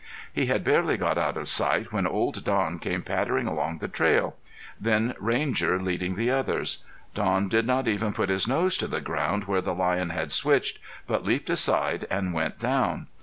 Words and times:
He 0.33 0.47
had 0.47 0.63
barely 0.63 0.97
got 0.97 1.19
out 1.19 1.37
of 1.37 1.47
sight 1.47 1.91
when 1.93 2.07
old 2.07 2.43
Don 2.43 2.79
came 2.79 3.03
pattering 3.03 3.45
along 3.45 3.77
the 3.77 3.87
trail; 3.87 4.35
then 4.79 5.13
Ranger 5.19 5.77
leading 5.79 6.15
the 6.15 6.31
others. 6.31 6.83
Don 7.13 7.47
did 7.47 7.67
not 7.67 7.87
even 7.87 8.11
put 8.11 8.29
his 8.29 8.47
nose 8.47 8.79
to 8.79 8.87
the 8.87 8.99
ground 8.99 9.43
where 9.43 9.61
the 9.61 9.75
lion 9.75 10.09
had 10.09 10.31
switched, 10.31 10.79
but 11.05 11.23
leaped 11.23 11.51
aside 11.51 12.07
and 12.09 12.33
went 12.33 12.57
down. 12.57 13.09